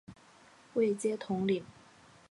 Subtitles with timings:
[0.73, 1.63] 位阶统领。